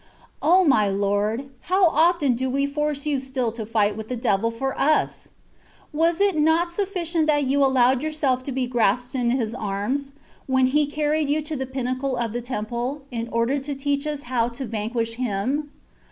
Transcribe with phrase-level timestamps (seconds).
[0.41, 1.51] O my Lord!
[1.69, 5.27] how often do we force You still to fight with the devil for us!
[5.93, 10.13] Was it not suffi cient that you allowed yourself to be grasped in his arms,
[10.47, 14.23] when he carried you to the pinnacle of the temple, in order to teach us
[14.23, 15.69] how to vanquish him